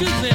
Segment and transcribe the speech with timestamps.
[0.00, 0.29] goodness.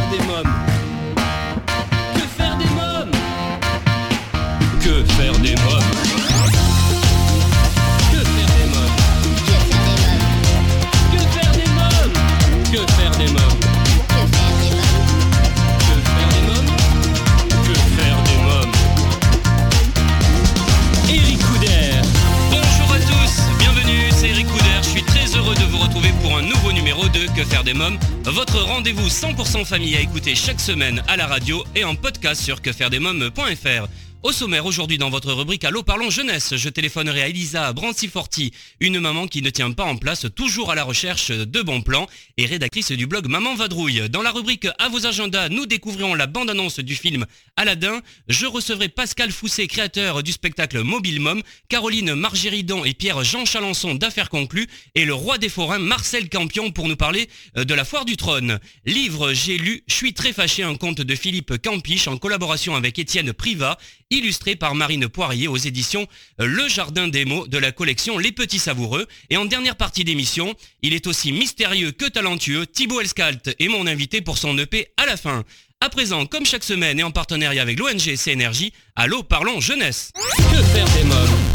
[27.66, 27.74] Des
[28.30, 32.62] votre rendez-vous 100% famille à écouter chaque semaine à la radio et en podcast sur
[32.62, 33.88] quefairedesmômes.fr.
[34.26, 39.00] Au sommaire aujourd'hui dans votre rubrique Allô parlons jeunesse, je téléphonerai à Elisa Branciforti, une
[39.00, 42.08] maman qui ne tient pas en place, toujours à la recherche de bons plans
[42.38, 44.10] et rédactrice du blog Maman Vadrouille.
[44.10, 48.02] Dans la rubrique À vos agendas, nous découvrirons la bande-annonce du film Aladdin.
[48.28, 54.32] Je recevrai Pascal Fousset, créateur du spectacle Mobile Mom, Caroline Margéridon et Pierre-Jean Chalençon d'Affaires
[54.32, 58.06] conclues et le roi des forains Marcel Campion pour nous parler euh, de la foire
[58.06, 58.60] du trône.
[58.88, 62.98] Livre, j'ai lu Je suis très fâché, un conte de Philippe Campiche en collaboration avec
[62.98, 63.78] Étienne Privat,
[64.18, 66.08] illustré par Marine Poirier aux éditions
[66.40, 69.08] euh, Le Jardin des mots de la collection Les Petits Savoureux.
[69.30, 73.88] Et en dernière partie d'émission, il est aussi mystérieux que talentueux, Thibaut Elskalt est mon
[73.88, 75.44] invité pour son EP à la fin.
[75.82, 80.12] À présent, comme chaque semaine et en partenariat avec l'ONG CNRJ, Allô Parlons Jeunesse.
[80.38, 81.55] Que faire des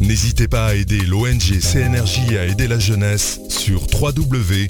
[0.00, 4.64] N'hésitez pas à aider l'ONG CNRJ à aider la jeunesse sur www.cnrj.org.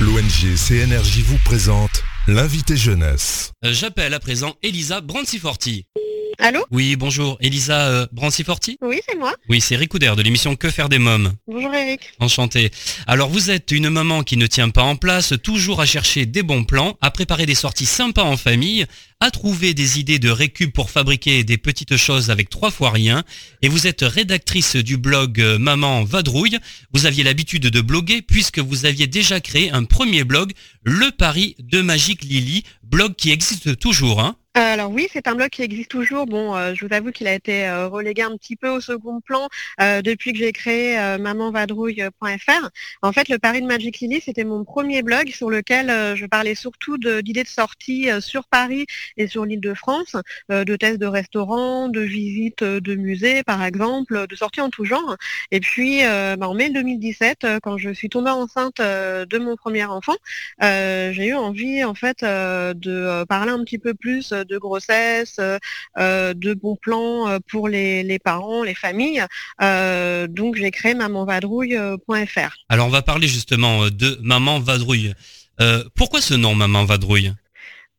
[0.00, 3.52] L'ONG CNRJ vous présente l'invité jeunesse.
[3.64, 5.86] Euh, J'appelle à présent Elisa Branciforti.
[6.38, 7.38] Allô Oui, bonjour.
[7.40, 9.34] Elisa euh, Branciforti Oui, c'est moi.
[9.48, 11.32] Oui, c'est Ricoudère de l'émission Que faire des mômes.
[11.46, 12.00] Bonjour Eric.
[12.20, 12.70] Enchanté.
[13.06, 16.42] Alors vous êtes une maman qui ne tient pas en place, toujours à chercher des
[16.42, 18.86] bons plans, à préparer des sorties sympas en famille,
[19.20, 23.24] à trouver des idées de récup pour fabriquer des petites choses avec trois fois rien.
[23.62, 26.58] Et vous êtes rédactrice du blog euh, Maman Vadrouille.
[26.92, 31.56] Vous aviez l'habitude de bloguer puisque vous aviez déjà créé un premier blog, Le Paris
[31.60, 34.20] de Magique Lily, blog qui existe toujours.
[34.20, 36.24] Hein alors oui, c'est un blog qui existe toujours.
[36.24, 39.20] Bon, euh, je vous avoue qu'il a été euh, relégué un petit peu au second
[39.20, 39.48] plan
[39.82, 42.70] euh, depuis que j'ai créé mamanvadrouille.fr.
[43.02, 46.54] En fait, le Paris de Magic Lily, c'était mon premier blog sur lequel je parlais
[46.54, 48.86] surtout d'idées de, sortie sur Paris
[49.16, 50.16] et sur l'île de France,
[50.48, 55.16] de tests de restaurants, de visites de musées, par exemple, de sorties en tout genre.
[55.50, 59.84] Et puis, bah, en mai 2017, euh, quand je suis tombée enceinte de mon premier
[59.84, 60.16] enfant,
[60.60, 65.58] j'ai eu envie en fait de parler un petit peu plus de grossesse, euh,
[65.98, 69.24] euh, de bons plans euh, pour les, parents, les familles.
[69.60, 72.56] Donc j'ai créé mamanvadrouille.fr.
[72.68, 75.14] Alors on va parler justement de Maman Vadrouille.
[75.94, 77.32] Pourquoi ce nom Maman Vadrouille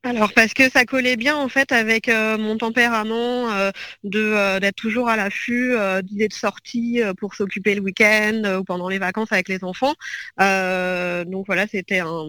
[0.07, 3.71] Alors parce que ça collait bien en fait avec euh, mon tempérament euh,
[4.05, 8.87] de euh, d'être toujours à l'affût d'idées de sortie pour s'occuper le week-end ou pendant
[8.87, 9.95] les vacances avec les enfants.
[10.39, 12.23] Donc voilà, c'était un,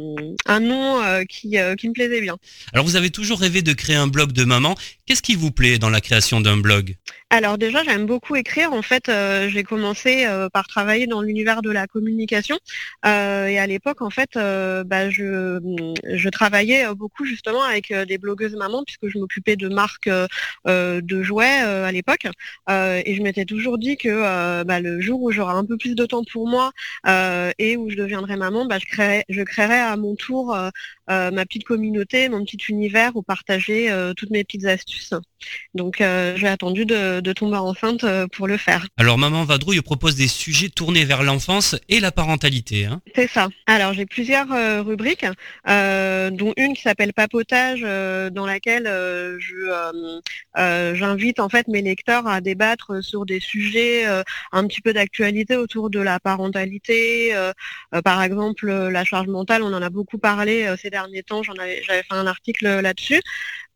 [0.46, 2.36] un nom qui, qui me plaisait bien.
[2.72, 4.74] Alors vous avez toujours rêvé de créer un blog de maman.
[5.06, 6.96] Qu'est-ce qui vous plaît dans la création d'un blog?
[7.30, 8.72] Alors déjà, j'aime beaucoup écrire.
[8.72, 12.58] En fait, euh, j'ai commencé euh, par travailler dans l'univers de la communication.
[13.04, 15.60] Euh, et à l'époque, en fait, bah, je,
[16.04, 20.26] je travaillais beaucoup justement avec euh, des blogueuses mamans puisque je m'occupais de marques euh,
[20.66, 22.26] euh, de jouets à l'époque.
[22.68, 26.06] Et je m'étais toujours dit que bah, le jour où j'aurai un peu plus de
[26.06, 26.72] temps pour moi
[27.58, 30.56] et où je deviendrai maman, bah, je, créerai, je créerai à mon tour
[31.10, 35.14] euh, ma petite communauté, mon petit univers où partager euh, toutes mes petites astuces.
[35.74, 38.86] Donc euh, j'ai attendu de, de tomber enceinte pour le faire.
[38.98, 42.86] Alors Maman Vadrouille propose des sujets tournés vers l'enfance et la parentalité.
[42.86, 43.00] hein.
[43.14, 43.48] C'est ça.
[43.66, 44.48] Alors j'ai plusieurs
[44.84, 45.24] rubriques,
[45.66, 48.84] dont une qui s'appelle papotage, dans laquelle
[49.38, 54.04] je j'invite en fait mes lecteurs à débattre sur des sujets
[54.52, 57.32] un petit peu d'actualité autour de la parentalité.
[58.04, 61.42] par exemple, la charge mentale, on en a beaucoup parlé ces derniers temps.
[61.42, 63.20] J'en avais j'avais fait un article là-dessus.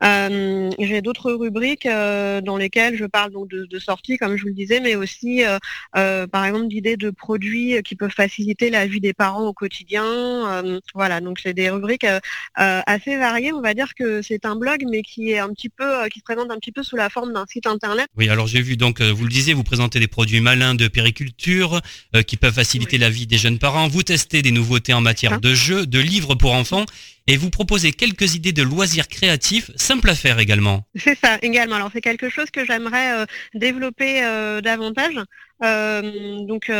[0.02, 4.42] Euh, j'ai d'autres rubriques euh, dans lesquelles je parle donc de, de sorties, comme je
[4.42, 5.58] vous le disais, mais aussi, euh,
[5.96, 10.04] euh, par exemple, d'idées de produits qui peuvent faciliter la vie des parents au quotidien.
[10.04, 12.18] Euh, voilà, donc c'est des rubriques euh,
[12.58, 13.52] euh, assez variées.
[13.52, 16.18] On va dire que c'est un blog, mais qui est un petit peu, euh, qui
[16.18, 18.08] se présente un petit peu sous la forme d'un site internet.
[18.16, 20.88] Oui, alors j'ai vu donc, euh, vous le disiez, vous présentez des produits malins de
[20.88, 21.80] périculture
[22.16, 23.86] euh, qui peuvent faciliter la vie des jeunes parents.
[23.86, 26.84] Vous testez des nouveautés en matière Hein de jeux, de livres pour enfants
[27.26, 30.84] et vous proposez quelques idées de loisirs créatifs simples à faire également.
[30.96, 31.76] C'est ça, également.
[31.76, 34.20] Alors c'est quelque chose que j'aimerais développer
[34.62, 35.14] davantage.
[35.60, 36.70] donc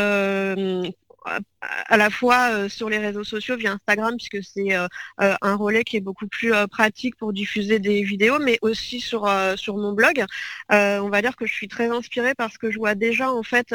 [1.87, 4.87] à la fois euh, sur les réseaux sociaux via Instagram puisque c'est euh,
[5.21, 9.29] euh, un relais qui est beaucoup plus pratique pour diffuser des vidéos mais aussi sur
[9.55, 10.23] sur mon blog.
[10.69, 13.73] On va dire que je suis très inspirée parce que je vois déjà en fait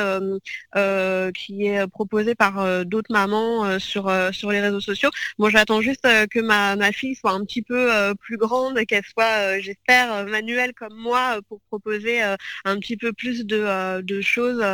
[1.35, 5.11] qui est proposé par d'autres mamans sur sur les réseaux sociaux.
[5.39, 7.91] Moi j'attends juste que ma, ma fille soit un petit peu
[8.21, 14.01] plus grande qu'elle soit j'espère manuelle comme moi pour proposer un petit peu plus de,
[14.01, 14.65] de choses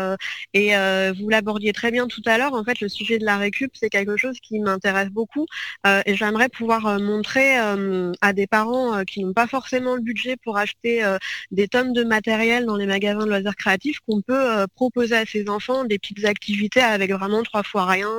[0.54, 0.72] et
[1.18, 2.54] vous l'abordiez très bien tout à l'heure.
[2.54, 5.46] En fait le sujet de la récup, c'est quelque chose qui m'intéresse beaucoup
[5.86, 10.00] euh, et j'aimerais pouvoir euh, montrer euh, à des parents qui n'ont pas forcément le
[10.00, 11.02] budget pour acheter
[11.50, 15.48] des tonnes de matériel dans les magasins de loisirs créatifs qu'on peut proposer à ces
[15.48, 18.10] enfants des petites activités avec vraiment trois fois rien,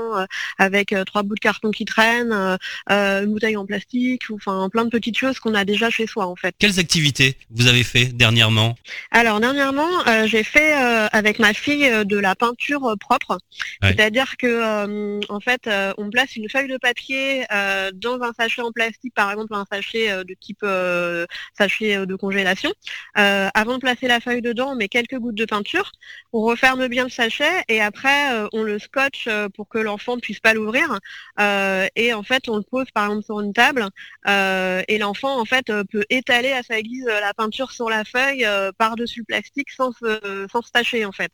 [0.58, 2.58] avec trois bouts de carton qui traînent,
[2.90, 6.26] une bouteille en plastique, ou enfin plein de petites choses qu'on a déjà chez soi
[6.26, 6.56] en fait.
[6.60, 8.76] Quelles activités vous avez fait dernièrement?
[9.12, 9.90] Alors dernièrement,
[10.26, 13.38] j'ai fait avec ma fille de la peinture propre,
[13.82, 14.75] c'est-à-dire que
[15.30, 19.14] en fait, euh, on place une feuille de papier euh, dans un sachet en plastique,
[19.14, 20.66] par exemple un sachet de type
[21.58, 22.72] sachet de congélation.
[23.14, 25.92] avant de placer la feuille dedans, on met quelques gouttes de peinture.
[26.34, 30.40] On referme bien le sachet et après, on le scotche pour que l'enfant ne puisse
[30.40, 31.00] pas l'ouvrir.
[31.40, 33.88] et en fait, on le pose par exemple sur une table
[34.28, 38.46] et l'enfant en fait peut étaler à sa guise la peinture sur la feuille
[38.78, 41.32] par-dessus le plastique sans se, sans se en fait.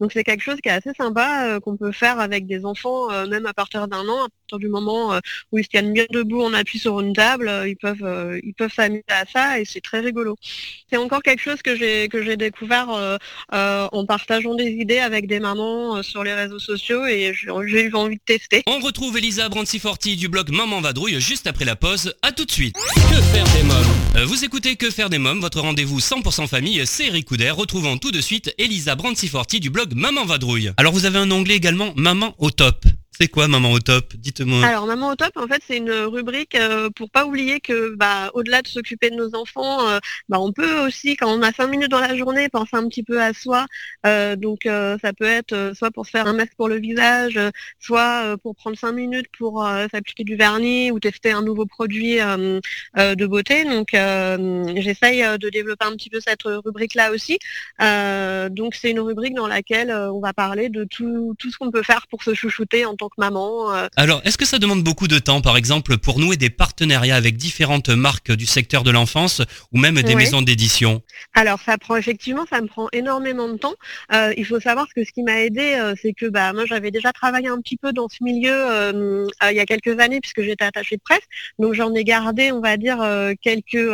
[0.00, 3.26] Donc c'est quelque chose qui est assez sympa qu'on peut faire avec des enfants euh,
[3.26, 5.20] même à partir d'un an, à partir du moment euh,
[5.52, 8.54] où ils se tiennent bien debout, on appuie sur une table, euh, ils peuvent ils
[8.54, 10.36] peuvent s'amuser à ça et c'est très rigolo.
[10.90, 12.88] C'est encore quelque chose que j'ai que j'ai découvert
[13.50, 18.16] en partageant des idées avec des mamans sur les réseaux sociaux et j'ai eu envie
[18.16, 18.62] de tester.
[18.66, 22.14] On retrouve Elisa Branciforti du blog Maman Vadrouille juste après la pause.
[22.22, 22.76] À tout de suite.
[22.94, 24.26] Que faire des mômes?
[24.26, 28.20] Vous écoutez Que faire des mômes, votre rendez-vous 100% famille, c'est Eric Retrouvons tout de
[28.20, 30.72] suite Elisa Branciforti du blog Maman Vadrouille.
[30.76, 32.73] Alors vous avez un onglet également Maman au top.
[32.74, 34.12] up C'est quoi Maman au top?
[34.16, 34.66] Dites-moi.
[34.66, 38.30] Alors Maman au top, en fait, c'est une rubrique euh, pour pas oublier que, bah,
[38.34, 41.68] au-delà de s'occuper de nos enfants, euh, bah, on peut aussi, quand on a cinq
[41.68, 43.66] minutes dans la journée, penser un petit peu à soi.
[44.04, 47.38] Euh, donc ça peut être soit pour se faire un masque pour le visage,
[47.78, 53.26] soit pour prendre cinq minutes pour s'appliquer du vernis ou tester un nouveau produit de
[53.26, 53.64] beauté.
[53.64, 53.90] Donc
[54.76, 57.38] j'essaye de développer un petit peu cette rubrique-là aussi.
[58.50, 61.82] donc c'est une rubrique dans laquelle on va parler de tout, tout ce qu'on peut
[61.82, 63.72] faire pour se chouchouter en tant maman.
[63.72, 63.88] Euh.
[63.96, 67.36] Alors, est-ce que ça demande beaucoup de temps, par exemple, pour nouer des partenariats avec
[67.36, 69.42] différentes marques du secteur de l'enfance
[69.72, 71.02] ou même des maisons d'édition?
[71.34, 73.74] Alors, ça prend effectivement, ça me prend énormément de temps.
[74.12, 76.90] Euh, il faut savoir que ce qui m'a aidé, euh, c'est que bah, moi, j'avais
[76.90, 78.54] déjà travaillé un petit peu dans ce milieu
[79.50, 81.24] il y a quelques années puisque j'étais attachée de presse.
[81.58, 82.98] Donc, j'en ai gardé, on va dire,
[83.42, 83.88] quelques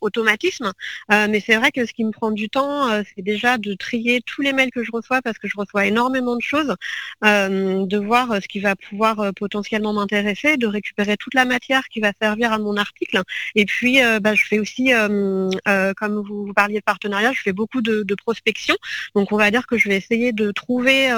[0.00, 0.72] automatismes.
[1.10, 4.42] mais c'est vrai que ce qui me prend du temps, c'est déjà de trier tous
[4.42, 6.74] les mails que je reçois parce que je reçois énormément de choses,
[7.22, 12.12] de voir qui va pouvoir euh, potentiellement m'intéresser, de récupérer toute la matière qui va
[12.20, 13.22] servir à mon article.
[13.54, 17.52] Et puis, euh, bah, je fais aussi, euh, comme vous, parliez de partenariat, je fais
[17.52, 18.74] beaucoup de, prospection.
[19.14, 21.10] Donc, on va dire que je vais essayer de trouver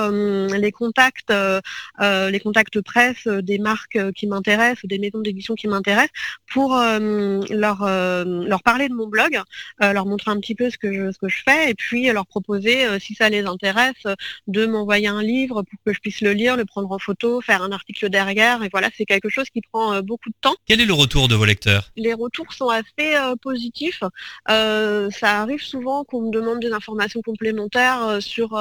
[0.59, 1.33] les contacts,
[2.01, 6.11] les contacts presse des marques qui m'intéressent des maisons d'édition qui m'intéressent
[6.51, 9.41] pour leur, leur parler de mon blog,
[9.81, 12.27] leur montrer un petit peu ce que je, ce que je fais et puis leur
[12.27, 14.05] proposer, si ça les intéresse,
[14.49, 17.63] de m'envoyer un livre pour que je puisse le lire, le prendre en photo faire
[17.63, 18.63] un article derrière.
[18.63, 20.55] Et voilà, c'est quelque chose qui prend euh, beaucoup de temps.
[20.67, 21.91] Quel est le retour de vos lecteurs?
[21.97, 24.03] Les retours sont assez euh, positifs.
[24.51, 28.57] Euh, ça arrive souvent qu'on me demande des informations complémentaires sur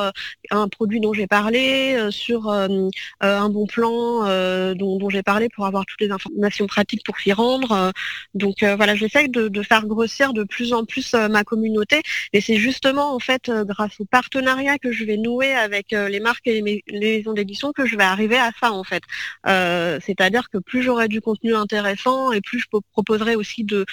[0.52, 6.02] un produit dont j'ai parlé, sur un bon plan dont, j'ai parlé pour avoir toutes
[6.02, 7.92] les informations pratiques pour s'y rendre.
[8.34, 12.02] donc voilà, j'essaye de, de, faire grossir de plus en plus ma communauté.
[12.34, 16.48] Et c'est justement en fait grâce au partenariat que je vais nouer avec les marques
[16.48, 19.04] et les maisons d'édition que je vais arriver à ça en fait.
[19.48, 23.86] Euh, c'est-à-dire que plus j'aurai du contenu intéressant et plus je proposerai aussi de,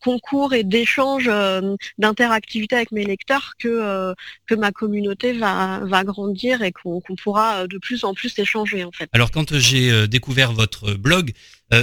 [0.00, 4.14] concours et d'échanges euh, d'interactivité avec mes lecteurs que, euh,
[4.46, 8.92] que ma communauté va, va grandir et qu'on pourra de plus en plus échanger en
[8.92, 9.08] fait.
[9.12, 11.32] Alors quand j'ai découvert votre blog,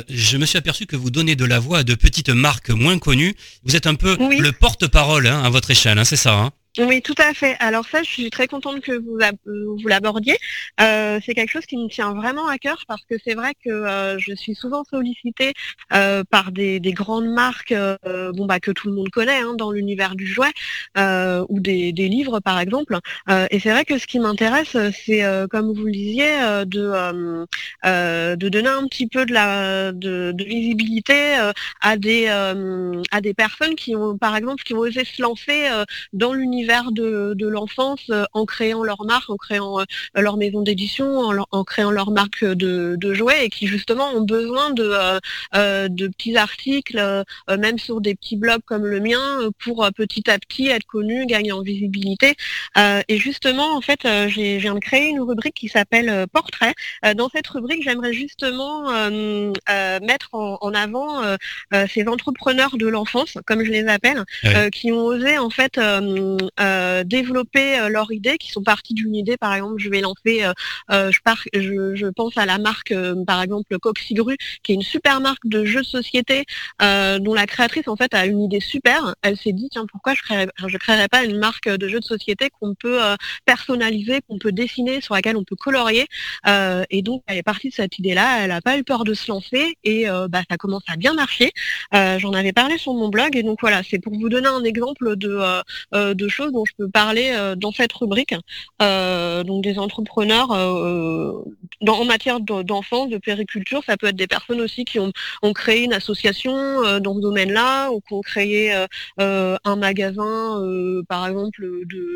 [0.10, 3.00] je me suis aperçu que vous donnez de la voix à de petites marques moins
[3.00, 3.36] connues.
[3.64, 6.52] Vous êtes un peu le porte-parole hein, à votre échelle, hein, c'est ça hein?
[6.80, 7.58] Oui, tout à fait.
[7.60, 9.18] Alors ça, je suis très contente que vous,
[9.78, 10.38] vous l'abordiez.
[10.80, 13.70] Euh, c'est quelque chose qui me tient vraiment à cœur parce que c'est vrai que
[13.70, 15.54] euh, je suis souvent sollicitée
[15.94, 20.16] euh, par des, grandes marques bon, bah, que tout le monde connaît hein, dans l'univers
[20.16, 20.52] du jouet
[21.50, 22.98] ou des, livres par exemple.
[23.28, 26.32] et c'est vrai que ce qui m'intéresse, c'est comme vous le disiez,
[26.66, 27.46] de,
[28.50, 34.64] donner un petit peu de, visibilité à, des, à des personnes qui ont par exemple
[34.64, 35.68] qui ont osé se lancer
[36.14, 39.84] dans l'univers de, l'enfance euh, en créant leur marque, en créant euh,
[40.16, 44.92] leur maison d'édition, en, créant leur marque de, jouets et qui justement ont besoin de,
[45.56, 50.38] euh, de petits articles, même sur des petits blogs comme le mien, pour petit à
[50.38, 52.36] petit être connu, gagner en visibilité.
[52.78, 56.74] et justement, en fait, j'ai viens de créer une rubrique qui s'appelle Portrait.
[57.16, 58.92] dans cette rubrique, j'aimerais justement
[59.68, 61.22] mettre en, avant
[61.88, 64.24] ces entrepreneurs de l'enfance, comme je les appelle,
[64.72, 65.80] qui ont osé en fait
[66.60, 70.44] euh, développer euh, leur idée, qui sont partis d'une idée, par exemple, je vais lancer,
[70.44, 72.94] euh, je, pars, je, pense à la marque,
[73.26, 76.46] par exemple, Coxigru, qui est une super marque de jeux de société,
[76.80, 79.16] dont la créatrice, en fait, a une idée super.
[79.22, 82.06] Elle s'est dit, tiens, pourquoi je ne je créerais pas une marque de jeux de
[82.06, 83.00] société qu'on peut
[83.46, 86.08] personnaliser, qu'on peut dessiner, sur laquelle on peut colorier.
[86.46, 89.32] et donc, elle est partie de cette idée-là, elle n'a pas eu peur de se
[89.32, 91.52] lancer, et bah, ça commence à bien marcher.
[91.94, 95.16] J'en avais parlé sur mon blog, et donc voilà, c'est pour vous donner un exemple
[95.16, 95.64] de,
[95.94, 98.36] de choses dont je peux parler euh, dans cette rubrique.
[98.82, 101.32] Euh, donc des entrepreneurs euh,
[101.88, 105.12] en matière d'enfance, de périculture, ça peut être des personnes aussi qui ont,
[105.54, 106.54] créé une association
[107.00, 108.74] dans ce domaine-là ou qui ont créé
[109.18, 110.62] un magasin,
[111.08, 111.66] par exemple,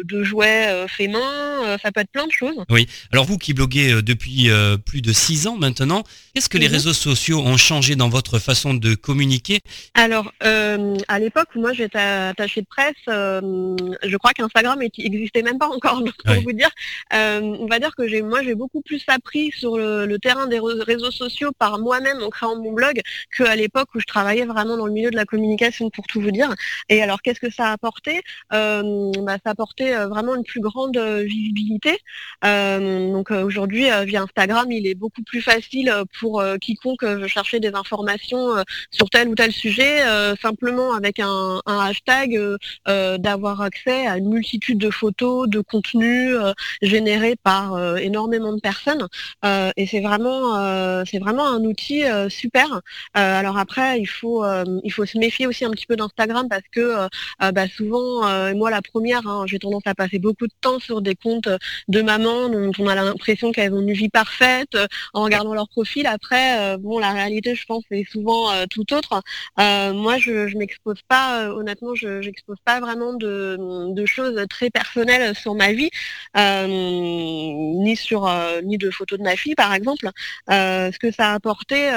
[0.06, 1.78] de, jouets faits main.
[1.82, 2.56] ça peut être plein de choses.
[2.70, 2.88] Oui.
[3.12, 4.50] Alors vous qui bloguez depuis
[4.86, 6.74] plus de six ans maintenant, qu'est-ce que les mhm.
[6.74, 9.60] réseaux sociaux ont changé dans votre façon de communiquer?
[9.96, 15.68] Alors, à l'époque où moi j'étais attachée de presse, je crois qu'Instagram n'existait même pas
[15.68, 16.70] encore, pour vous dire.
[17.13, 20.60] Euh, on va dire que j'ai, moi, j'ai beaucoup plus appris sur le, terrain des
[20.60, 23.01] réseaux sociaux par moi-même en créant mon blog
[23.36, 26.32] qu'à l'époque où je travaillais vraiment dans le milieu de la communication, pour tout vous
[26.32, 26.53] dire.
[26.88, 28.22] Et alors, qu'est-ce que ça a apporté?
[28.53, 31.98] Euh, bah, Ça a apporté euh, vraiment une plus grande visibilité.
[32.42, 38.63] donc aujourd'hui, via Instagram, il est beaucoup plus facile pour quiconque veut chercher des informations
[38.92, 40.01] sur tel ou tel sujet,
[40.42, 42.39] simplement avec un, un hashtag,
[42.86, 48.60] d'avoir accès à une multitude de photos, de contenus euh, générés par euh, énormément de
[48.60, 49.07] personnes.
[49.45, 52.81] Euh, et c'est vraiment, c'est vraiment un outil super.
[53.13, 54.43] alors après, il faut,
[54.83, 57.07] il faut se méfier aussi un petit peu d'Instagram parce que
[57.39, 61.15] bah, souvent, moi la première, hein, j'ai tendance à passer beaucoup de temps sur des
[61.15, 61.50] comptes
[61.88, 64.77] de mamans dont on a l'impression qu'elles ont une vie parfaite
[65.13, 66.07] en regardant leur profil.
[66.07, 69.22] Après, bon, la réalité, je pense, est souvent tout autre.
[69.57, 75.35] moi, je, je m'expose pas, honnêtement, je n'expose pas vraiment de, de choses très personnelles
[75.35, 75.89] sur ma vie,
[76.38, 80.09] euh, euh, ni de photos de ma fille par exemple.
[80.50, 81.89] Euh, ce que ça a apporté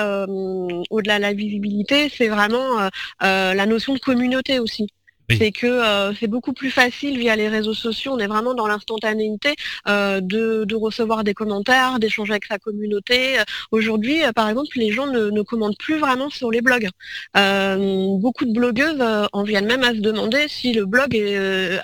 [0.90, 2.88] au-delà de la visibilité, c'est vraiment
[3.20, 4.88] la notion de communauté aussi.
[5.30, 8.66] C'est que euh, c'est beaucoup plus facile via les réseaux sociaux, on est vraiment dans
[8.66, 9.54] l'instantanéité
[9.88, 13.38] euh, de, recevoir des commentaires, d'échanger avec sa communauté.
[13.70, 16.88] Aujourd'hui, euh, par exemple, les gens ne, commandent plus vraiment sur les blogs.
[17.34, 19.02] beaucoup de blogueuses
[19.32, 21.16] en viennent même à se demander si le blog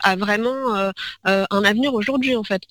[0.02, 0.92] a vraiment
[1.24, 2.62] un avenir aujourd'hui en fait.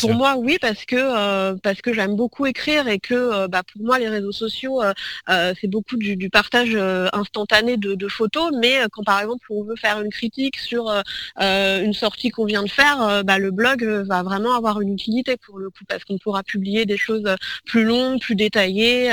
[0.00, 3.98] pour moi, oui, parce que parce que j'aime beaucoup écrire et que bah, pour moi
[3.98, 4.82] les réseaux sociaux
[5.28, 6.76] c'est beaucoup du, partage
[7.12, 11.02] instantané de, de, photos, mais quand par exemple on veut faire une critique sur euh,
[11.40, 14.92] euh, une sortie qu'on vient de faire, euh, bah, le blog va vraiment avoir une
[14.92, 17.28] utilité pour le coup parce qu'on pourra publier des choses
[17.64, 19.12] plus longues, plus détaillées.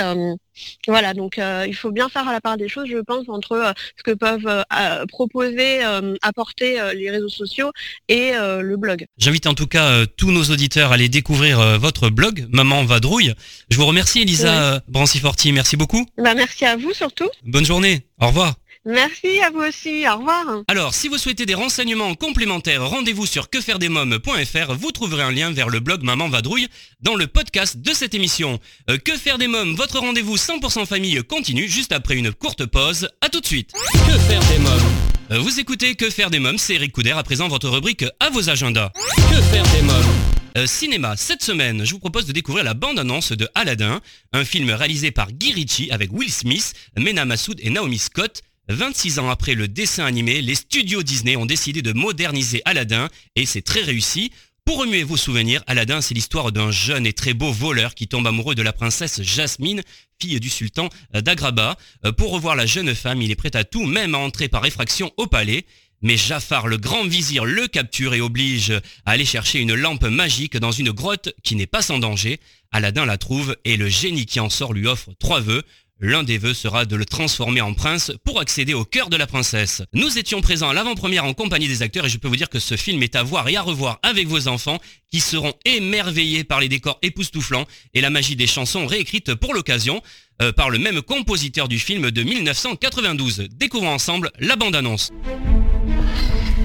[0.88, 4.04] Voilà, donc il faut bien faire à la part des choses, je pense, entre ce
[4.04, 4.64] que peuvent
[5.10, 5.82] proposer,
[6.22, 7.72] apporter les réseaux sociaux
[8.08, 9.06] et le blog.
[9.18, 13.34] J'invite en tout cas tous nos auditeurs à aller découvrir votre blog, Maman Vadrouille.
[13.70, 15.52] Je vous remercie, Elisa Branciforti.
[15.52, 16.06] Merci beaucoup.
[16.18, 17.30] Bah, merci à vous surtout.
[17.44, 18.08] Bonne journée.
[18.22, 18.56] Au revoir.
[18.88, 20.62] Merci à vous aussi, au revoir.
[20.68, 25.70] Alors, si vous souhaitez des renseignements complémentaires, rendez-vous sur quefairedesmoms.fr, vous trouverez un lien vers
[25.70, 26.68] le blog Maman Vadrouille
[27.02, 28.60] dans le podcast de cette émission.
[28.92, 33.10] Euh, que faire des mômes, votre rendez-vous 100% famille continue juste après une courte pause.
[33.22, 33.72] À tout de suite.
[33.74, 34.92] Que faire des mômes?
[35.32, 38.30] Euh, Vous écoutez Que faire des mômes, c'est Eric Couder, à présent votre rubrique à
[38.30, 38.92] vos agendas.
[39.16, 40.14] Que faire des mômes?
[40.58, 44.00] Euh, cinéma, cette semaine, je vous propose de découvrir la bande-annonce de Aladdin,
[44.32, 48.42] un film réalisé par Guy Ritchie avec Will Smith, Mena Massoud et Naomi Scott.
[48.70, 53.46] 26 ans après le dessin animé, les studios Disney ont décidé de moderniser Aladdin et
[53.46, 54.32] c'est très réussi.
[54.66, 58.26] Pour remuer vos souvenirs, Aladdin, c'est l'histoire d'un jeune et très beau voleur qui tombe
[58.26, 59.84] amoureux de la princesse Jasmine,
[60.20, 61.78] fille du sultan d'Agraba.
[62.04, 64.66] Euh, pour revoir la jeune femme, il est prêt à tout, même à entrer par
[64.66, 65.66] effraction au palais.
[66.02, 68.72] Mais Jafar, le grand vizir, le capture et oblige
[69.06, 72.40] à aller chercher une lampe magique dans une grotte qui n'est pas sans danger.
[72.72, 75.64] Aladdin la trouve et le génie qui en sort lui offre trois vœux.
[76.02, 79.28] L'un des vœux sera de le transformer en prince pour accéder au cœur de la
[79.28, 79.82] princesse.
[79.94, 82.60] Nous étions présents à l'avant-première en compagnie des acteurs et je peux vous dire que
[82.60, 84.78] ce film est à voir et à revoir avec vos enfants
[85.10, 90.02] qui seront émerveillés par les décors époustouflants et la magie des chansons réécrites pour l'occasion
[90.42, 93.48] euh, par le même compositeur du film de 1992.
[93.52, 95.14] Découvrons ensemble la bande-annonce.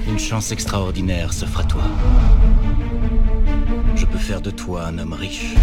[0.09, 1.83] Une chance extraordinaire s'offre à toi.
[4.21, 5.55] Faire de toi un homme riche.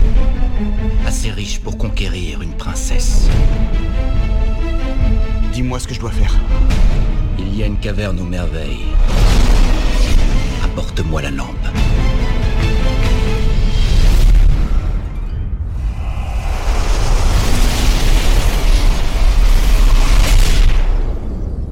[1.07, 3.29] Assez riche pour conquérir une princesse.
[5.53, 6.35] Dis-moi ce que je dois faire.
[7.39, 8.85] Il y a une caverne aux merveilles.
[10.65, 11.47] Apporte-moi la lampe.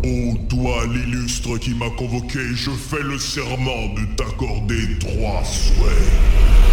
[0.05, 6.66] Ô toi, l'illustre qui m'a convoqué, je fais le serment de t'accorder trois souhaits.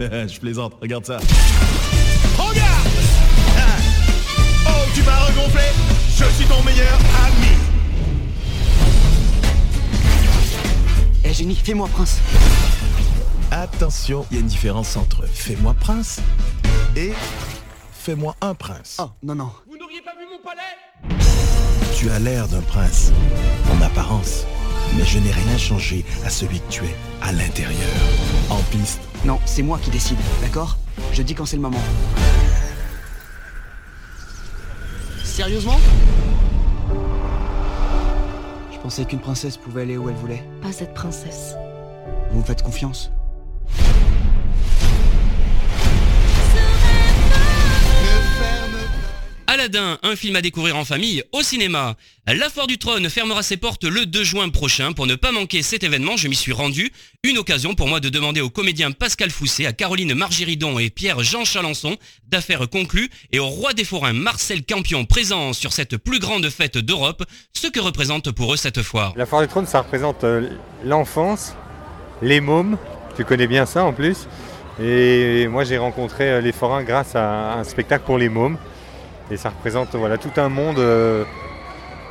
[0.28, 1.18] je plaisante, regarde ça.
[2.38, 2.88] Regarde
[3.58, 3.76] Ah.
[4.66, 5.62] Oh, tu m'as regonflé
[6.08, 7.48] Je suis ton meilleur ami
[11.24, 12.18] Eh génie, fais-moi prince.
[13.50, 16.20] Attention, il y a une différence entre fais-moi prince
[16.96, 17.12] et
[17.92, 18.96] fais-moi un prince.
[19.00, 19.50] Oh, non, non.
[19.68, 21.18] Vous n'auriez pas vu mon palais?
[21.98, 23.12] Tu as l'air d'un prince,
[23.70, 24.44] en apparence,
[24.96, 27.90] mais je n'ai rien changé à celui que tu es à l'intérieur.
[28.48, 30.78] En piste, Non, c'est moi qui décide, d'accord?
[31.12, 31.80] Je dis quand c'est le moment.
[35.22, 35.78] Sérieusement?
[38.72, 40.42] Je pensais qu'une princesse pouvait aller où elle voulait.
[40.62, 41.54] Pas cette princesse.
[42.30, 43.10] Vous me faites confiance?
[49.60, 51.94] Un film à découvrir en famille au cinéma.
[52.26, 54.92] La Foire du Trône fermera ses portes le 2 juin prochain.
[54.92, 56.90] Pour ne pas manquer cet événement, je m'y suis rendu.
[57.24, 61.44] Une occasion pour moi de demander aux comédiens Pascal Fousset, à Caroline Margiridon et Pierre-Jean
[61.44, 66.48] Chalençon d'affaires conclues et au roi des forains Marcel Campion présent sur cette plus grande
[66.48, 69.12] fête d'Europe, ce que représente pour eux cette foire.
[69.16, 70.48] La foire du trône, ça représente euh,
[70.86, 71.54] l'enfance,
[72.22, 72.78] les mômes,
[73.14, 74.26] tu connais bien ça en plus.
[74.82, 78.56] Et moi j'ai rencontré euh, les forains grâce à un spectacle pour les mômes.
[79.30, 81.24] Et ça représente voilà, tout un monde, euh,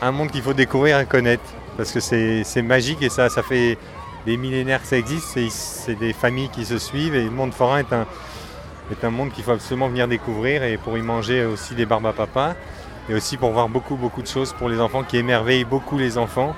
[0.02, 1.44] un monde qu'il faut découvrir et connaître.
[1.78, 3.78] Parce que c'est magique et ça, ça fait
[4.26, 5.28] des millénaires que ça existe.
[5.34, 8.06] C'est- des familles qui se suivent et le monde forain est un,
[8.92, 12.06] est un monde qu'il faut absolument venir découvrir et pour y manger aussi des barbes
[12.08, 12.56] à papa.
[13.10, 16.18] Et aussi pour voir beaucoup beaucoup de choses pour les enfants qui émerveillent beaucoup les
[16.18, 16.54] enfants.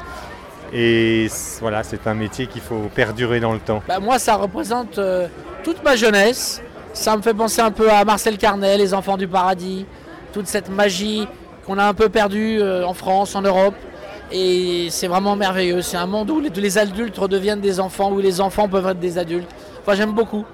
[0.74, 1.28] Et
[1.60, 3.82] voilà, c'est un métier qu'il faut perdurer dans le temps.
[3.88, 5.28] Bah, moi, ça représente euh,
[5.64, 6.62] toute ma jeunesse.
[6.94, 9.86] Ça me fait penser un peu à Marcel Carnet, Les Enfants du Paradis,
[10.32, 11.28] toute cette magie
[11.66, 13.76] qu'on a un peu perdue euh, en France, en Europe.
[14.32, 15.82] Et c'est vraiment merveilleux.
[15.82, 19.18] C'est un monde où les, adultes redeviennent des enfants, où les enfants peuvent être des
[19.18, 19.50] adultes.
[19.82, 20.46] Enfin, j'aime beaucoup.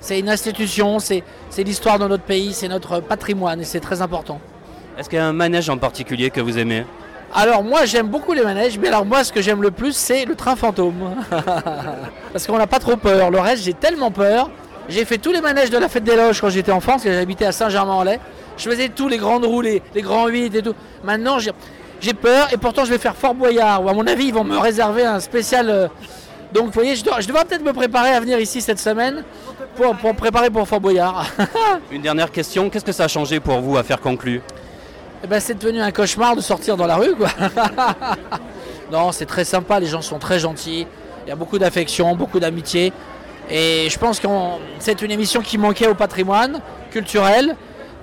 [0.00, 4.00] C'est une institution, c'est c'est l'histoire de notre pays, c'est notre patrimoine et c'est très
[4.00, 4.40] important.
[4.96, 6.84] Est-ce qu'il y a un manège en particulier que vous aimez?
[7.34, 10.24] Alors moi j'aime beaucoup les manèges, mais alors moi ce que j'aime le plus c'est
[10.24, 11.16] le train fantôme.
[12.32, 13.30] Parce qu'on n'a pas trop peur.
[13.30, 14.50] Le reste j'ai tellement peur.
[14.88, 17.44] J'ai fait tous les manèges de la fête des loges quand j'étais parce que j'habitais
[17.44, 18.20] à Saint-Germain-en-Laye.
[18.56, 20.74] Je faisais tous les grandes roues, les, grands 8 et tout.
[21.04, 24.34] Maintenant j'ai peur et pourtant je vais faire Fort Boyard, où à mon avis ils
[24.34, 25.68] vont me réserver un spécial...
[25.68, 25.88] euh,
[26.54, 29.24] Donc vous voyez, je, dois- je devrais peut-être me préparer à venir ici cette semaine
[29.76, 31.26] pour, pour me préparer pour Fort Boyard.
[31.92, 34.40] Une dernière question, qu'est-ce que ça a changé pour vous à faire conclu
[35.22, 37.28] Eh ben, c'est devenu un cauchemar de sortir dans la rue, quoi.
[38.92, 40.86] non, c'est très sympa, les gens sont très gentils.
[41.26, 42.92] Il y a beaucoup d'affection, beaucoup d'amitié.
[43.50, 44.28] Et je pense que
[44.78, 47.56] c'est une émission qui manquait au patrimoine culturel.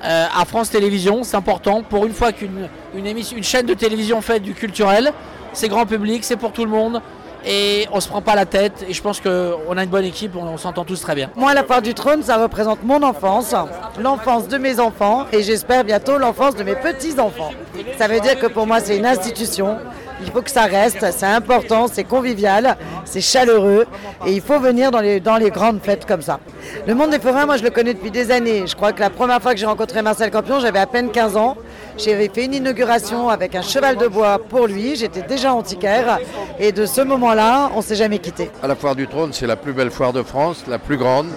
[0.04, 1.82] Euh, à France Télévisions, c'est important.
[1.84, 5.12] Pour une fois qu'une une chaîne de télévision fait du culturel,
[5.54, 7.02] c'est grand public, c'est pour tout le monde.
[7.48, 8.86] Et on se prend pas la tête.
[8.90, 11.30] Et je pense qu'on a une bonne équipe, on, on s'entend tous très bien.
[11.36, 13.54] Moi, la foire du trône, ça représente mon enfance,
[14.00, 17.52] l'enfance de mes enfants et j'espère bientôt l'enfance de mes petits-enfants.
[17.98, 19.78] Ça veut dire que pour moi, c'est une institution.
[20.22, 23.86] Il faut que ça reste, c'est important, c'est convivial, c'est chaleureux
[24.26, 26.40] et il faut venir dans les, grandes fêtes comme ça.
[26.88, 28.66] Le monde des forains, moi, je le connais depuis des années.
[28.66, 31.38] Je crois que la première fois que j'ai rencontré Marcel Campion, j'avais à peine 15
[31.38, 31.58] ans.
[31.98, 34.96] J'avais fait une inauguration avec un cheval de bois pour lui.
[34.96, 36.20] J'étais déjà antiquaire
[36.60, 38.50] et de ce moment-là, on s'est jamais quitté.
[38.64, 41.28] À la foire du trône, c'est la plus belle foire de France, la plus grande,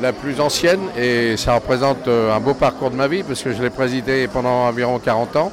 [0.00, 3.52] la plus ancienne et ça représente euh, un beau parcours de ma vie parce que
[3.52, 5.52] je l'ai présidé pendant environ 40 ans.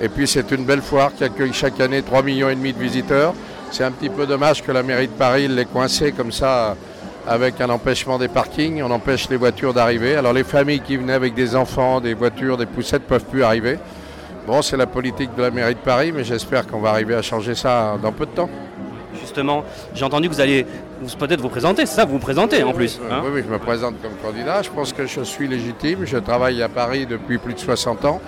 [0.00, 2.78] Et puis c'est une belle foire qui accueille chaque année 3,5 millions et demi de
[2.78, 3.34] visiteurs.
[3.70, 6.76] C'est un petit peu dommage que la mairie de Paris l'ait coincé comme ça
[7.26, 8.82] avec un empêchement des parkings.
[8.82, 10.16] On empêche les voitures d'arriver.
[10.16, 13.42] Alors les familles qui venaient avec des enfants, des voitures, des poussettes ne peuvent plus
[13.42, 13.78] arriver.
[14.46, 17.22] Bon, c'est la politique de la mairie de Paris, mais j'espère qu'on va arriver à
[17.22, 18.50] changer ça dans peu de temps.
[19.34, 19.64] Justement.
[19.94, 20.64] J'ai entendu que vous allez
[21.18, 23.00] peut-être vous présenter, c'est ça, vous vous présentez en plus.
[23.10, 24.62] Hein oui, oui, je me présente comme candidat.
[24.62, 26.04] Je pense que je suis légitime.
[26.04, 28.20] Je travaille à Paris depuis plus de 60 ans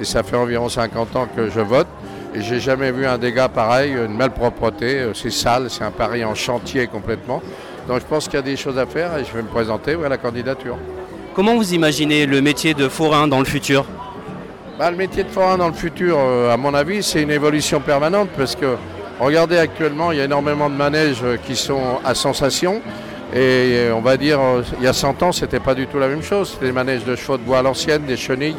[0.00, 1.88] et ça fait environ 50 ans que je vote.
[2.34, 5.00] Et j'ai jamais vu un dégât pareil, une malpropreté.
[5.00, 7.42] Euh, c'est sale, c'est un Paris en chantier complètement.
[7.88, 9.96] Donc je pense qu'il y a des choses à faire et je vais me présenter
[10.02, 10.78] à la candidature.
[11.34, 13.84] Comment vous imaginez le métier de forain dans le futur?
[14.78, 17.80] Bah, Le métier de forain dans le futur, euh, à mon avis, c'est une évolution
[17.80, 18.76] permanente parce que
[19.22, 22.82] regardez actuellement, il y a énormément de manèges qui sont à sensation.
[23.34, 23.38] Et
[23.88, 26.08] euh, on va dire, euh, il y a 100 ans, c'était pas du tout la
[26.08, 26.50] même chose.
[26.50, 28.56] C'était des manèges de chevaux de bois à l'ancienne, des chenilles.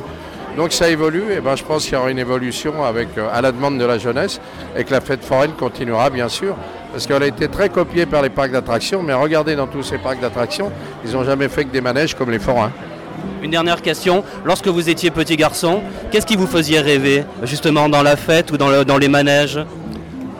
[0.58, 3.52] Donc ça évolue, et ben je pense qu'il y aura une évolution avec, à la
[3.52, 4.40] demande de la jeunesse
[4.78, 6.56] et que la fête foraine continuera bien sûr,
[6.92, 9.98] parce qu'elle a été très copiée par les parcs d'attractions, mais regardez dans tous ces
[9.98, 10.72] parcs d'attractions,
[11.04, 12.72] ils n'ont jamais fait que des manèges comme les forains.
[13.42, 18.04] Une dernière question, lorsque vous étiez petit garçon, qu'est-ce qui vous faisait rêver, justement dans
[18.04, 19.60] la fête ou dans les manèges?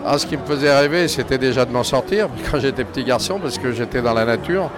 [0.06, 3.40] Ah, Ce qui me faisait rêver, c'était déjà de m'en sortir quand j'étais petit garçon,
[3.40, 4.70] parce que j'étais dans la nature.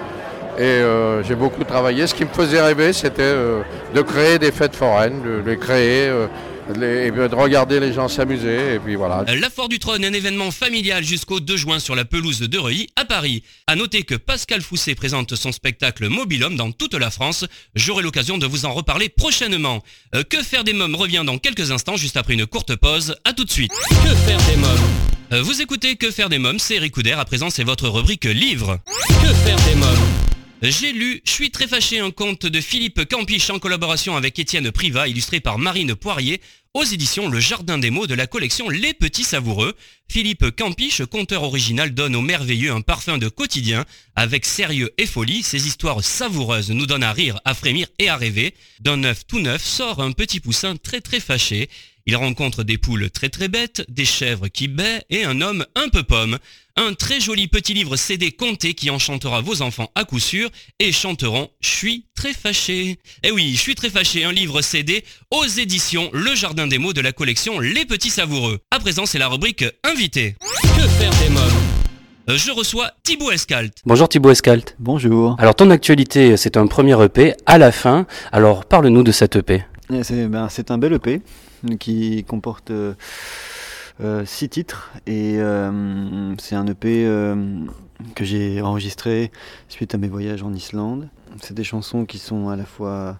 [0.58, 2.08] Et euh, j'ai beaucoup travaillé.
[2.08, 3.62] Ce qui me faisait rêver, c'était euh,
[3.94, 6.28] de créer des fêtes foraines, de les créer, euh,
[6.70, 9.24] et de regarder les gens s'amuser, et puis voilà.
[9.36, 12.88] La Foire du Trône, un événement familial jusqu'au 2 juin sur la pelouse de Reuilly,
[12.96, 13.44] à Paris.
[13.68, 17.46] À noter que Pascal Fousset présente son spectacle Mobilhomme dans toute la France.
[17.76, 19.84] J'aurai l'occasion de vous en reparler prochainement.
[20.30, 23.16] que faire des mômes revient dans quelques instants, juste après une courte pause.
[23.26, 23.72] À tout de suite.
[23.90, 27.64] Que faire des mômes Vous écoutez Que faire des mômes, c'est Eric À présent, c'est
[27.64, 28.80] votre rubrique livre.
[29.22, 30.35] Que faire des mômes
[30.72, 34.72] j'ai lu Je suis très fâché, un conte de Philippe Campiche en collaboration avec Étienne
[34.72, 36.42] Privat, illustré par Marine Poirier,
[36.74, 39.76] aux éditions Le Jardin des mots de la collection Les Petits Savoureux.
[40.10, 43.86] Philippe Campiche, conteur original, donne au merveilleux un parfum de quotidien.
[44.16, 48.18] Avec sérieux et folie, ces histoires savoureuses nous donnent à rire, à frémir et à
[48.18, 48.54] rêver.
[48.80, 51.70] D'un œuf tout neuf sort un petit poussin très très fâché.
[52.08, 55.90] Il rencontre des poules très très bêtes, des chèvres qui baient et un homme un
[55.90, 56.38] peu pomme.
[56.78, 60.92] Un très joli petit livre CD compté qui enchantera vos enfants à coup sûr et
[60.92, 63.00] chanteront Je suis très fâché.
[63.24, 66.92] Eh oui, Je suis très fâché, un livre CD aux éditions Le Jardin des mots
[66.92, 68.60] de la collection Les Petits Savoureux.
[68.72, 70.36] À présent, c'est la rubrique Invité.
[70.62, 71.44] Que faire des mômes?
[72.30, 73.78] Euh, je reçois Thibaut Escalt.
[73.86, 74.76] Bonjour Thibaut Escalt.
[74.78, 75.38] Bonjour.
[75.40, 78.06] Alors ton actualité, c'est un premier EP à la fin.
[78.34, 79.64] Alors parle-nous de cet EP.
[79.94, 81.22] Eh, ben, c'est un bel EP
[81.80, 82.96] qui comporte euh, euh,
[84.26, 87.06] six titres et euh, c'est un EP
[88.14, 89.32] que j'ai enregistré
[89.70, 91.08] suite à mes voyages en Islande.
[91.42, 93.18] C'est des chansons qui sont à la fois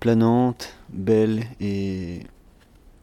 [0.00, 2.20] planantes, belles et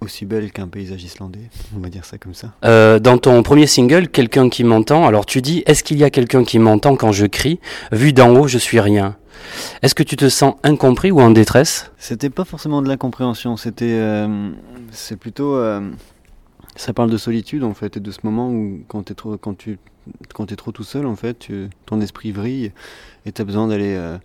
[0.02, 2.54] aussi belles qu'un paysage islandais, on va dire ça comme ça.
[3.00, 6.44] dans ton premier single, Quelqu'un qui m'entend, alors tu dis Est-ce qu'il y a quelqu'un
[6.44, 7.60] qui m'entend quand je crie?
[7.92, 9.16] Vu d'en haut, je suis rien.
[9.82, 11.92] Est-ce que tu te sens incompris ou en détresse?
[11.98, 14.50] C'était pas forcément de l'incompréhension, c'était, euh,
[14.92, 15.82] c'est plutôt, euh,
[16.76, 19.58] ça parle de solitude en fait et de ce moment où quand t'es trop, quand
[19.58, 19.78] tu,
[20.34, 21.48] quand es trop tout seul en fait,
[21.86, 22.72] ton esprit vrille
[23.26, 24.18] et t'as besoin d'aller, euh,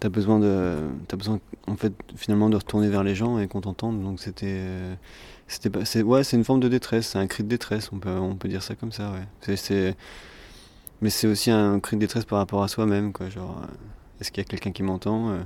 [0.00, 3.60] t'as besoin de, t'as besoin en fait finalement de retourner vers les gens et qu'on
[3.60, 4.02] t'entende.
[4.02, 4.62] Donc c'était,
[5.46, 8.10] c'était c'est, ouais, c'est une forme de détresse, c'est un cri de détresse, on peut,
[8.10, 9.56] on peut dire ça comme ça, ouais.
[9.56, 9.96] C'est,
[11.00, 13.62] mais c'est aussi un cri de détresse par rapport à soi-même, quoi, genre
[14.20, 15.40] est-ce qu'il y a quelqu'un qui m'entend euh,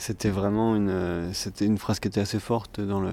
[0.00, 3.10] C'était vraiment une, euh, une phrase qui était assez forte dans le,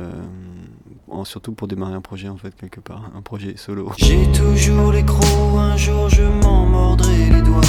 [1.24, 3.92] surtout pour démarrer un projet en fait quelque part, un projet solo.
[3.98, 7.62] J'ai toujours les crocs, un jour je m'en mordrai les doigts.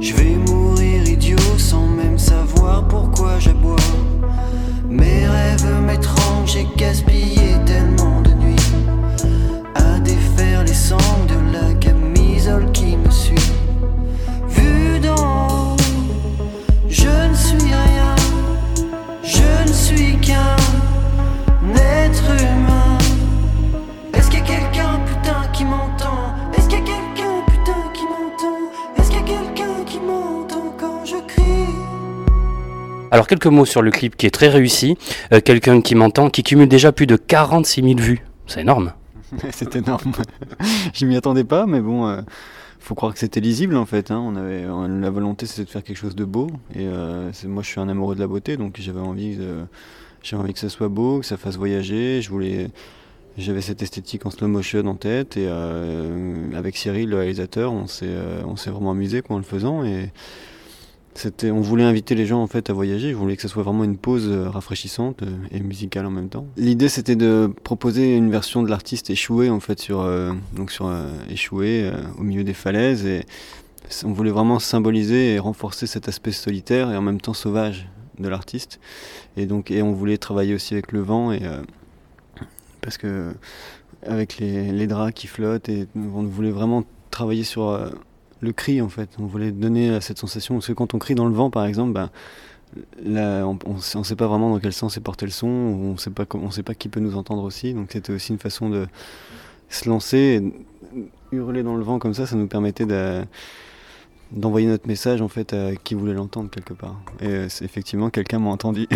[0.00, 3.76] Je vais mourir idiot sans même savoir pourquoi j'aboie.
[4.88, 8.56] Mes rêves m'étranglent, j'ai gaspillé tellement de nuits
[9.74, 13.52] à défaire les sangs de la camisole qui me suit.
[14.48, 15.49] Vu dans
[33.10, 34.96] alors quelques mots sur le clip qui est très réussi.
[35.32, 38.24] Euh, quelqu'un qui m'entend, qui cumule déjà plus de 46 000 vues.
[38.46, 38.92] C'est énorme.
[39.52, 40.12] C'est énorme.
[40.94, 42.20] Je m'y attendais pas, mais bon, euh,
[42.78, 44.10] faut croire que c'était lisible en fait.
[44.10, 44.20] Hein.
[44.24, 44.64] On avait
[45.00, 46.48] la volonté, c'était de faire quelque chose de beau.
[46.74, 49.38] Et euh, moi, je suis un amoureux de la beauté, donc j'avais envie,
[50.22, 52.22] j'avais envie que ça soit beau, que ça fasse voyager.
[52.22, 52.70] Je voulais,
[53.38, 55.36] j'avais cette esthétique en slow motion en tête.
[55.36, 59.84] Et euh, avec Cyril, le réalisateur, on s'est, on s'est vraiment amusé en le faisant.
[61.44, 63.10] On voulait inviter les gens en fait à voyager.
[63.10, 66.28] Je voulais que ce soit vraiment une pause euh, rafraîchissante euh, et musicale en même
[66.28, 66.46] temps.
[66.56, 70.92] L'idée c'était de proposer une version de l'artiste échoué en fait sur euh, donc sur
[71.28, 73.24] échoué au milieu des falaises et
[74.04, 78.28] on voulait vraiment symboliser et renforcer cet aspect solitaire et en même temps sauvage de
[78.28, 78.80] l'artiste.
[79.36, 81.42] Et donc et on voulait travailler aussi avec le vent et
[82.80, 83.32] parce que
[84.06, 87.78] avec les, les draps qui flottent et on voulait vraiment travailler sur
[88.40, 89.10] le cri en fait.
[89.18, 91.92] On voulait donner cette sensation parce que quand on crie dans le vent par exemple,
[91.92, 92.10] ben,
[93.04, 95.96] là, on ne sait pas vraiment dans quel sens est porté le son, on ne
[95.96, 97.74] sait pas on sait pas qui peut nous entendre aussi.
[97.74, 98.86] Donc c'était aussi une façon de
[99.68, 100.42] se lancer,
[100.96, 103.22] et hurler dans le vent comme ça, ça nous permettait de
[104.32, 107.00] d'envoyer notre message en fait à qui voulait l'entendre quelque part.
[107.20, 108.86] Et euh, effectivement quelqu'un m'a entendu.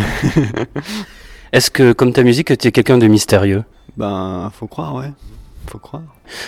[1.51, 3.63] Est-ce que comme ta musique, tu es quelqu'un de mystérieux?
[3.97, 5.11] Ben, faut croire, ouais.
[5.67, 6.03] Faut croire.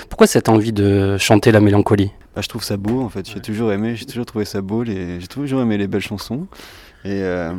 [0.09, 2.11] Pourquoi cette envie de chanter la mélancolie?
[2.35, 3.29] Bah, Je trouve ça beau en fait.
[3.29, 4.83] J'ai toujours aimé, j'ai toujours trouvé ça beau.
[4.83, 5.19] Les...
[5.19, 6.47] J'ai toujours aimé les belles chansons.
[7.05, 7.53] Et euh,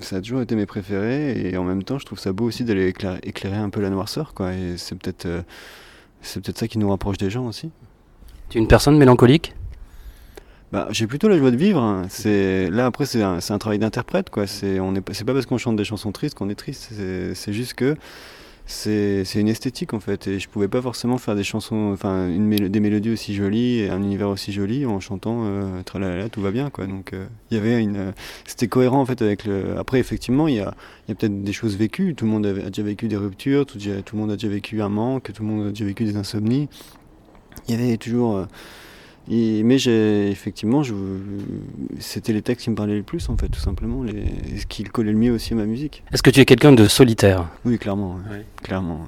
[0.00, 1.48] ça a toujours été mes préférés.
[1.48, 3.90] Et en même temps, je trouve ça beau aussi d'aller éclairer, éclairer, un peu la
[3.90, 4.34] noirceur.
[4.34, 4.52] Quoi.
[4.52, 5.42] Et c'est peut-être euh,
[6.22, 7.70] c'est peut-être ça qui nous rapproche des gens aussi.
[8.48, 9.54] Tu es une personne mélancolique?
[10.72, 11.80] Bah, j'ai plutôt la joie de vivre.
[11.80, 12.06] Hein.
[12.10, 14.46] C'est là après c'est un, un, travail d'interprète quoi.
[14.46, 16.90] C'est on est c'est pas parce qu'on chante des chansons tristes qu'on est triste.
[17.34, 17.96] C'est juste que
[18.70, 22.80] c'est une esthétique en fait et je pouvais pas forcément faire des chansons enfin des
[22.80, 26.68] mélodies aussi jolies et un univers aussi joli en chantant euh, tralala tout va bien
[26.68, 26.86] quoi.
[26.86, 28.12] Donc euh, il y avait une
[28.44, 30.74] c'était cohérent en fait avec le après effectivement il y a,
[31.08, 32.14] y a peut-être des choses vécues.
[32.14, 34.82] Tout le monde a déjà vécu des ruptures tout, tout, le monde a déjà vécu
[34.82, 36.68] un manque tout le monde a déjà vécu des insomnies.
[37.68, 38.46] Il y avait toujours
[39.30, 39.76] euh, mais
[40.30, 40.82] effectivement,
[41.98, 44.84] c'était les textes qui me parlaient le plus, en fait, tout simplement, les, ce qui
[44.84, 46.02] collait le mieux aussi à ma musique.
[46.12, 47.48] Est-ce que tu es quelqu'un de solitaire?
[47.64, 48.18] Oui, clairement.
[48.62, 49.06] clairement.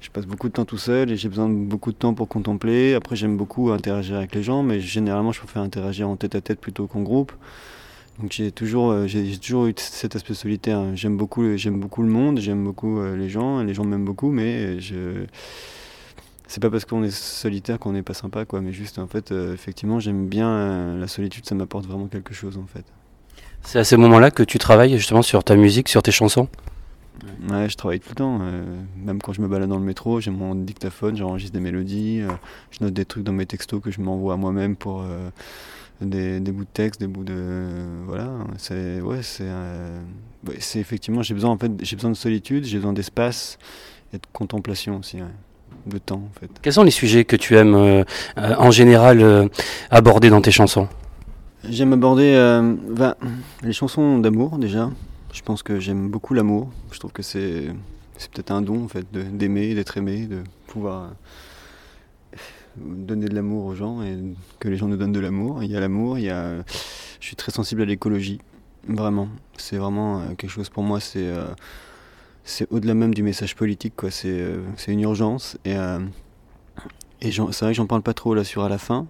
[0.00, 2.28] Je passe beaucoup de temps tout seul et j'ai besoin de beaucoup de temps pour
[2.28, 2.92] contempler.
[2.92, 6.42] Après, j'aime beaucoup interagir avec les gens, mais généralement, je préfère interagir en tête à
[6.42, 7.32] tête plutôt qu'en groupe.
[8.20, 10.80] Donc j'ai toujours, euh, j'ai toujours eu cet aspect solitaire.
[10.94, 14.30] J'aime beaucoup, j'aime beaucoup le monde, j'aime beaucoup euh, les gens, les gens m'aiment beaucoup,
[14.30, 15.24] mais je
[16.54, 18.60] c'est pas parce qu'on est solitaire qu'on n'est pas sympa, quoi.
[18.60, 22.32] Mais juste, en fait, euh, effectivement, j'aime bien euh, la solitude, ça m'apporte vraiment quelque
[22.32, 22.84] chose, en fait.
[23.62, 26.46] C'est à ces moments-là que tu travailles justement sur ta musique, sur tes chansons?
[27.50, 28.38] Ouais, je travaille tout le temps.
[28.40, 28.62] Euh,
[29.04, 32.22] même quand je me balade dans le métro, j'ai mon dictaphone, j'enregistre des mélodies,
[32.70, 35.04] je note des trucs dans mes textos que je m'envoie à moi-même pour
[36.00, 38.04] des, des, bouts de texte, des bouts de.
[38.06, 39.00] voilà, c'est.
[39.00, 39.50] Ouais, c'est.
[40.60, 43.58] c'est effectivement, j'ai besoin, en fait, j'ai besoin de solitude, j'ai besoin d'espace
[44.12, 45.20] et de contemplation aussi.
[45.20, 45.28] Ouais
[45.86, 46.50] de temps en fait.
[46.62, 48.04] Quels sont les sujets que tu aimes euh,
[48.38, 49.48] euh, en général euh,
[49.90, 50.88] aborder dans tes chansons?
[51.68, 52.34] J'aime aborder
[52.90, 53.14] ben,
[53.62, 54.90] les chansons d'amour déjà.
[55.32, 56.68] Je pense que j'aime beaucoup l'amour.
[56.92, 57.68] Je trouve que c'est
[58.18, 61.12] c'est peut-être un don en fait d'aimer, d'être aimé, de pouvoir
[62.76, 64.18] donner de l'amour aux gens et
[64.60, 65.62] que les gens nous donnent de l'amour.
[65.62, 66.58] Il y a l'amour, il y a
[67.20, 68.40] je suis très sensible à l'écologie.
[68.86, 71.32] Vraiment, c'est vraiment quelque chose pour moi c'est
[72.44, 74.10] c'est au-delà même du message politique, quoi.
[74.10, 75.58] C'est euh, une urgence.
[75.64, 75.98] Et, euh,
[77.20, 79.06] et c'est vrai que j'en parle pas trop là sur à la fin,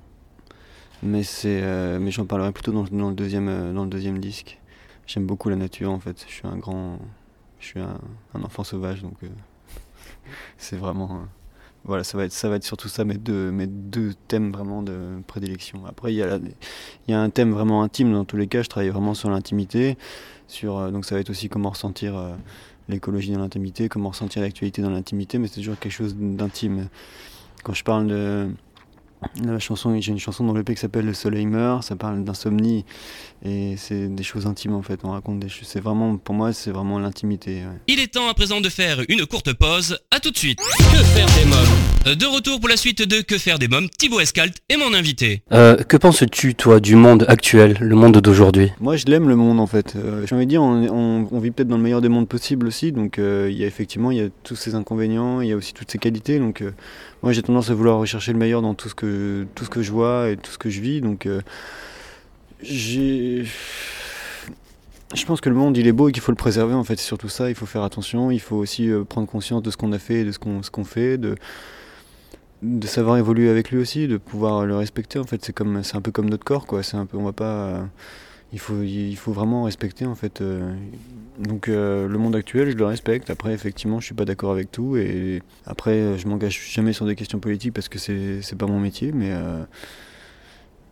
[1.02, 4.60] mais c'est euh, mais j'en parlerai plutôt dans, dans, le deuxième dans le deuxième disque.
[5.06, 6.24] J'aime beaucoup la nature en fait.
[6.28, 6.98] Je suis un grand,
[7.58, 9.16] je suis un enfant sauvage donc
[10.58, 11.22] c'est vraiment
[11.84, 14.82] voilà, ça va être ça va être surtout ça mes deux mes deux thèmes vraiment
[14.82, 15.84] de prédilection.
[15.86, 18.62] Après il y a il y a un thème vraiment intime dans tous les cas.
[18.62, 19.98] Je travaille vraiment sur l'intimité,
[20.46, 22.14] sur donc ça va être aussi comment ressentir
[22.88, 26.88] l'écologie dans l'intimité, comment ressentir l'actualité dans l'intimité, mais c'est toujours quelque chose d'intime.
[27.62, 28.48] Quand je parle de,
[29.42, 32.24] la chanson, j'ai une chanson dans le l'EP qui s'appelle Le Soleil meurt, ça parle
[32.24, 32.84] d'insomnie
[33.42, 35.00] et c'est des choses intimes en fait.
[35.04, 35.68] On raconte des choses.
[35.68, 37.62] C'est vraiment, pour moi, c'est vraiment l'intimité.
[37.86, 39.98] Il est temps à présent de faire une courte pause.
[40.10, 40.58] À tout de suite.
[40.58, 41.93] Que faire des mômes?
[42.04, 45.42] De retour pour la suite de Que faire des mômes, Thibaut Escalt est mon invité.
[45.52, 48.72] Euh, que penses-tu toi du monde actuel, le monde d'aujourd'hui?
[48.78, 49.94] Moi, je l'aime le monde en fait.
[49.96, 52.66] Euh, J'ai envie de dire, on, on, vit peut-être dans le meilleur des mondes possibles
[52.66, 52.92] aussi.
[52.92, 55.56] Donc, euh, il y a effectivement, il y a tous ces inconvénients, il y a
[55.56, 56.38] aussi toutes ces qualités.
[56.38, 56.72] Donc euh,
[57.22, 59.82] moi j'ai tendance à vouloir rechercher le meilleur dans tout ce que, tout ce que
[59.82, 61.00] je vois et tout ce que je vis.
[61.00, 61.40] Donc euh,
[62.62, 63.44] j'ai.
[65.14, 66.98] Je pense que le monde il est beau et qu'il faut le préserver en fait,
[66.98, 69.76] c'est surtout ça, il faut faire attention, il faut aussi euh, prendre conscience de ce
[69.76, 71.36] qu'on a fait et de ce qu'on ce qu'on fait, de,
[72.64, 75.96] de savoir évoluer avec lui aussi, de pouvoir le respecter en fait, c'est comme c'est
[75.96, 77.86] un peu comme notre corps quoi, c'est un peu on va pas
[78.52, 80.74] il faut il faut vraiment respecter en fait euh,
[81.38, 83.30] donc euh, le monde actuel, je le respecte.
[83.30, 84.96] Après, effectivement, je suis pas d'accord avec tout.
[84.96, 88.78] Et après, je m'engage jamais sur des questions politiques parce que c'est c'est pas mon
[88.78, 89.12] métier.
[89.12, 89.64] Mais euh,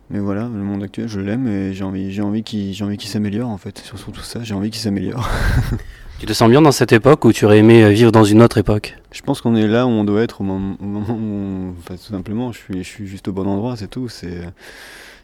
[0.09, 2.97] mais voilà, le monde actuel, je l'aime et j'ai envie j'ai envie qu'il j'ai envie
[2.97, 3.79] qu'il s'améliore en fait.
[3.79, 5.29] Sur tout ça, j'ai envie qu'il s'améliore.
[6.19, 8.57] tu te sens bien dans cette époque ou tu aurais aimé vivre dans une autre
[8.57, 8.95] époque?
[9.11, 12.51] Je pense qu'on est là où on doit être au moment, où, enfin, tout simplement,
[12.51, 14.09] je suis je suis juste au bon endroit, c'est tout.
[14.09, 14.41] C'est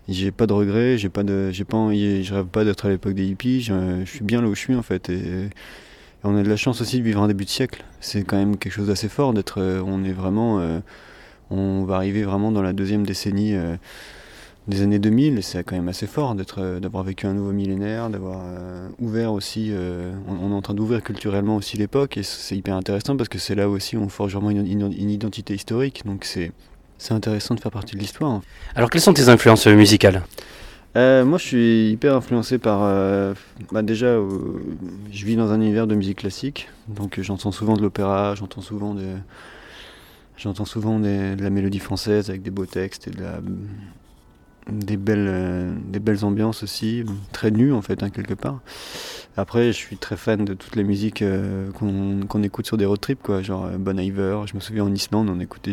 [0.09, 3.13] j'ai pas de regrets, j'ai pas de, j'ai pas, je rêve pas d'être à l'époque
[3.13, 3.61] des hippies.
[3.61, 5.09] Je, suis bien là où je suis en fait.
[5.09, 5.49] Et,
[6.23, 7.83] on a de la chance aussi de vivre un début de siècle.
[8.01, 9.61] C'est quand même quelque chose d'assez fort d'être.
[9.61, 10.79] Euh, on est vraiment, euh,
[11.49, 13.75] on va arriver vraiment dans la deuxième décennie euh,
[14.69, 18.43] des années 2000, c'est quand même assez fort d'être, d'avoir vécu un nouveau millénaire, d'avoir
[18.99, 19.73] ouvert aussi,
[20.27, 23.55] on, est en train d'ouvrir culturellement aussi l'époque, et c'est hyper intéressant parce que c'est
[23.55, 26.51] là aussi où on forge vraiment une, une identité historique, donc c'est,
[26.97, 28.41] c'est intéressant de faire partie de l'histoire.
[28.75, 30.23] Alors quelles sont tes influences musicales?
[30.95, 32.81] Euh, moi, je suis hyper influencé par.
[32.83, 33.33] Euh,
[33.71, 34.27] bah déjà, euh,
[35.11, 38.95] je vis dans un univers de musique classique, donc j'entends souvent de l'opéra, j'entends souvent
[38.95, 39.05] de,
[40.35, 43.39] j'entends souvent de la mélodie française avec des beaux textes et de la,
[44.71, 48.59] des belles, des belles ambiances aussi, très nues en fait, hein, quelque part.
[49.39, 52.99] Après, je suis très fan de toutes les musiques euh, qu'on écoute sur des road
[52.99, 54.41] trips, quoi, genre euh, Bon Iver.
[54.47, 55.71] Je me souviens en Islande, on écoutait,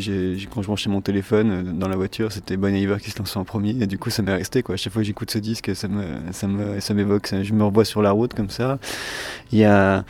[0.53, 3.39] quand je branchais mon téléphone euh, dans la voiture, c'était Bon Iver qui se lançait
[3.39, 4.77] en premier, et du coup, ça m'est resté, quoi.
[4.77, 7.85] Chaque fois que j'écoute ce disque, ça me, ça me, ça m'évoque, je me revois
[7.85, 8.79] sur la route comme ça.
[9.51, 10.05] Il y a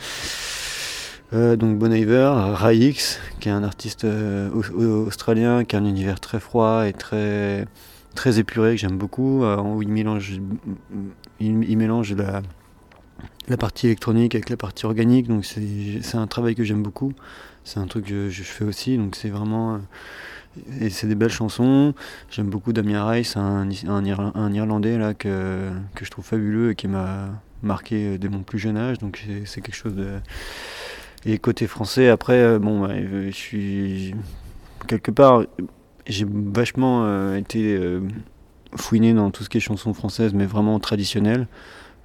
[1.31, 2.93] donc Bon Iver, Raix,
[3.39, 4.05] qui est un artiste
[4.53, 7.65] australien, qui a un univers très froid et très
[8.17, 10.41] très épuré que j'aime beaucoup, où il mélange,
[11.39, 12.41] il mélange la
[13.47, 15.27] la partie électronique avec la partie organique.
[15.27, 17.13] Donc c'est un travail que j'aime beaucoup.
[17.63, 18.97] C'est un truc que je, fais aussi.
[18.97, 19.75] Donc c'est vraiment.
[19.75, 19.77] Euh,
[20.79, 21.93] et c'est des belles chansons.
[22.29, 26.87] J'aime beaucoup Damien Rice, un, un, Irlandais là, que, que je trouve fabuleux et qui
[26.87, 27.29] m'a
[27.61, 28.97] marqué euh, dès mon plus jeune âge.
[28.99, 30.19] Donc c'est quelque chose de.
[31.25, 34.15] Et côté français, après, euh, bon, bah, je suis.
[34.87, 35.43] Quelque part,
[36.07, 37.79] j'ai vachement été
[38.75, 41.47] fouiné dans tout ce qui est chansons françaises, mais vraiment traditionnelles.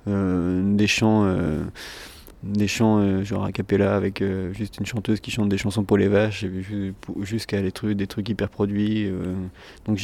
[0.09, 1.63] Euh, des chants euh,
[2.43, 5.97] des chants euh, genre a cappella avec juste une chanteuse qui chante des chansons pour
[5.97, 6.45] les vaches
[7.21, 9.09] jusqu'à des trucs hyper produits
[9.87, 9.99] donc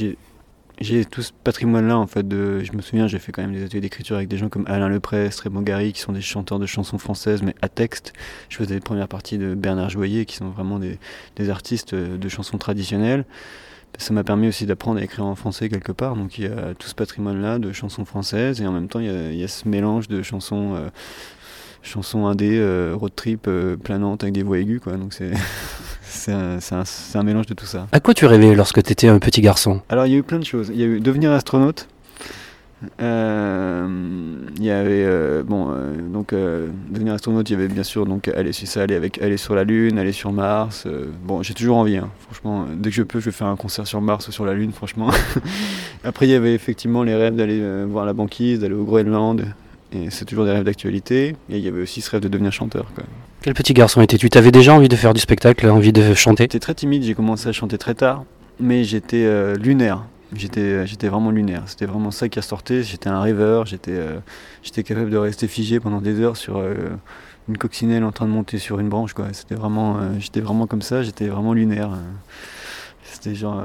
[0.80, 3.64] j'ai tout ce patrimoine là en fait je me souviens j'ai fait quand même des
[3.64, 6.66] ateliers d'écriture avec des gens comme Alain Leprest, Raymond Gary qui sont des chanteurs de
[6.66, 8.12] chansons françaises mais à texte.
[8.50, 12.58] Je faisais les premières parties de Bernard Joyer qui sont vraiment des artistes de chansons
[12.58, 13.24] traditionnelles
[13.96, 16.16] ça m'a permis aussi d'apprendre à écrire en français quelque part.
[16.16, 19.34] Donc il y a tout ce patrimoine-là de chansons françaises et en même temps il
[19.34, 20.88] y a, ce mélange de chansons, euh,
[21.82, 24.80] chansons indé, euh, road trip, euh, planantes avec des voix aiguës.
[24.80, 24.94] Quoi.
[24.94, 25.30] Donc c'est,
[26.02, 26.58] c'est, un,
[27.14, 27.88] un, mélange de tout ça.
[27.92, 29.80] À quoi tu rêvais lorsque tu étais un petit garçon?
[29.88, 30.70] Alors il y a eu plein de choses.
[30.72, 31.88] Il y a eu devenir astronaute.
[33.00, 33.88] Euh,
[34.56, 38.28] il y avait euh, bon euh, donc devenir astronaute il y avait bien sûr donc
[38.28, 40.86] aller sur ça aller avec aller sur la lune aller sur Mars
[41.24, 42.08] bon j'ai toujours envie hein.
[42.20, 44.54] franchement dès que je peux je vais faire un concert sur Mars ou sur la
[44.54, 45.10] lune franchement.
[46.04, 49.44] Après il y avait effectivement les rêves d'aller voir la banquise d'aller au Groenland
[49.92, 51.34] et c'est toujours des rêves d'actualité.
[51.50, 52.86] Et il y avait aussi ce rêve de devenir chanteur
[53.40, 54.28] quel petit garçon étais-tu?
[54.30, 56.44] T'avais déjà envie de faire du spectacle envie de chanter?
[56.44, 58.24] J'étais très timide j'ai commencé à chanter très tard
[58.60, 60.04] mais j'étais lunaire
[60.36, 61.62] J'étais, j'étais vraiment lunaire.
[61.66, 62.82] C'était vraiment ça qui a sorti.
[62.82, 63.64] J'étais un rêveur.
[63.64, 64.18] J'étais, euh,
[64.62, 66.74] j'étais capable de rester figé pendant des heures sur euh,
[67.48, 69.14] une coccinelle en train de monter sur une branche.
[69.14, 69.26] Quoi.
[69.32, 71.02] C'était vraiment, euh, j'étais vraiment comme ça.
[71.02, 71.90] J'étais vraiment lunaire.
[73.04, 73.62] C'était genre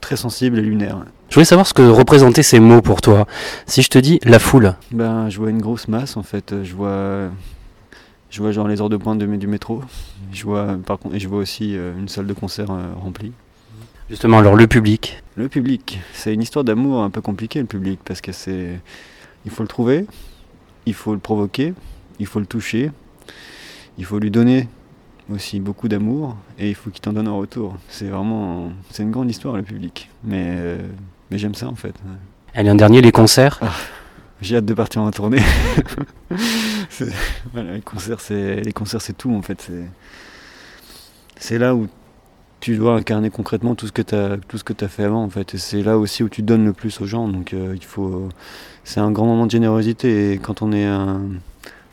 [0.00, 1.04] très sensible et lunaire.
[1.28, 3.26] Je voulais savoir ce que représentaient ces mots pour toi.
[3.66, 4.76] Si je te dis la foule.
[4.92, 6.54] Ben, je vois une grosse masse en fait.
[6.62, 7.28] Je vois,
[8.30, 9.82] je vois genre les heures de pointe de, du métro.
[10.32, 12.68] Je vois, par contre, et je vois aussi une salle de concert
[13.02, 13.32] remplie.
[14.12, 17.98] Justement, alors le public Le public, c'est une histoire d'amour un peu compliquée, le public,
[18.04, 18.78] parce que c'est.
[19.46, 20.04] Il faut le trouver,
[20.84, 21.72] il faut le provoquer,
[22.18, 22.90] il faut le toucher,
[23.96, 24.68] il faut lui donner
[25.32, 27.78] aussi beaucoup d'amour, et il faut qu'il t'en donne en retour.
[27.88, 28.70] C'est vraiment.
[28.90, 30.10] C'est une grande histoire, le public.
[30.24, 30.76] Mais, euh,
[31.30, 31.94] mais j'aime ça, en fait.
[32.52, 33.72] Allez, un dernier, les concerts ah,
[34.42, 35.40] J'ai hâte de partir en tournée.
[37.54, 39.72] les concerts, c'est tout, en fait.
[41.38, 41.88] C'est là où
[42.62, 45.24] tu dois incarner concrètement tout ce que tu as tout ce que tu fait avant
[45.24, 45.56] en fait.
[45.56, 47.26] C'est là aussi où tu donnes le plus aux gens.
[47.28, 48.28] Donc euh, il faut
[48.84, 50.32] c'est un grand moment de générosité.
[50.32, 51.22] Et quand on est un,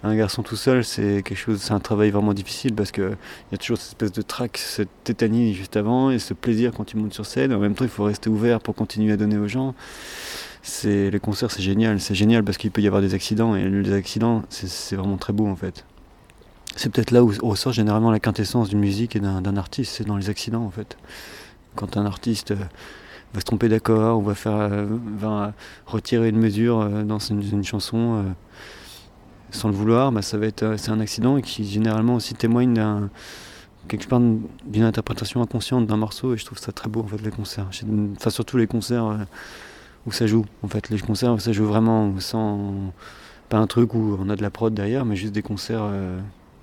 [0.03, 3.51] un garçon tout seul c'est quelque chose c'est un travail vraiment difficile parce que il
[3.51, 6.83] y a toujours cette espèce de trac cette tétanie juste avant et ce plaisir quand
[6.85, 7.51] tu montes sur scène.
[7.51, 9.73] En même temps il faut rester ouvert pour continuer à donner aux gens.
[10.61, 11.99] C'est les concerts c'est génial.
[11.99, 15.33] C'est génial parce qu'il peut y avoir des accidents et les accidents c'est vraiment très
[15.33, 15.83] beau en fait
[16.79, 20.15] c'est peut-être là où ressort généralement la quintessence d'une musique et d'un artiste, c'est dans
[20.15, 20.97] les accidents en fait.
[21.75, 22.65] Quand un artiste euh,
[23.33, 24.85] va se tromper d'accord ou va faire euh,
[25.17, 25.51] va
[25.85, 28.23] retirer une mesure euh, dans une, chanson
[29.51, 32.81] sans le vouloir, bah, ça va être c'est un accident qui généralement aussi témoigne
[33.89, 37.67] d'une interprétation inconsciente d'un morceau et je trouve ça très beau en fait les concerts.
[38.15, 39.27] Enfin surtout les concerts
[40.05, 42.93] où ça joue en fait les concerts où ça joue vraiment sans
[43.49, 45.83] pas un truc où on a de la prod derrière mais juste des concerts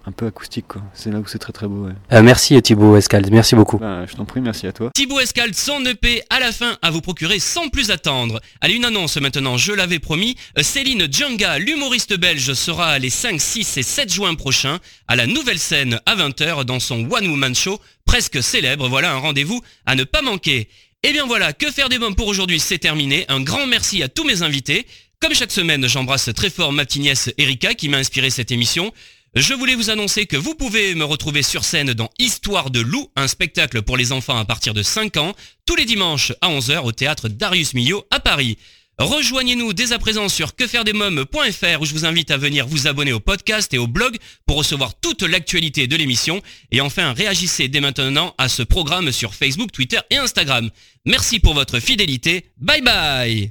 [0.07, 0.67] un peu acoustique.
[0.95, 1.89] C'est là où c'est très très beau.
[2.13, 3.79] Euh, merci Thibaut Escalde, merci beaucoup.
[3.79, 4.91] Bah, je t'en prie, merci à toi.
[4.95, 8.41] Thibaut Escalde, son EP à la fin à vous procurer sans plus attendre.
[8.61, 10.37] Allez, une annonce maintenant, je l'avais promis.
[10.59, 14.79] Euh, Céline Djanga, l'humoriste belge, sera les 5, 6 et 7 juin prochains
[15.09, 18.89] à la nouvelle scène à 20h dans son One Woman Show, presque célèbre.
[18.89, 20.69] Voilà un rendez-vous à ne pas manquer.
[21.03, 23.25] Et bien voilà, que faire des mômes pour aujourd'hui, c'est terminé.
[23.29, 24.87] Un grand merci à tous mes invités.
[25.21, 28.93] Comme chaque semaine, j'embrasse très fort ma petite nièce Erika qui m'a inspiré cette émission.
[29.37, 33.11] Je voulais vous annoncer que vous pouvez me retrouver sur scène dans Histoire de loup,
[33.17, 35.35] un spectacle pour les enfants à partir de 5 ans,
[35.67, 38.57] tous les dimanches à 11h au théâtre Darius Milhaud à Paris.
[38.97, 43.21] Rejoignez-nous dès à présent sur quefairedesmoms.fr où je vous invite à venir vous abonner au
[43.21, 44.17] podcast et au blog
[44.47, 46.41] pour recevoir toute l'actualité de l'émission.
[46.73, 50.71] Et enfin, réagissez dès maintenant à ce programme sur Facebook, Twitter et Instagram.
[51.05, 52.47] Merci pour votre fidélité.
[52.57, 53.51] Bye bye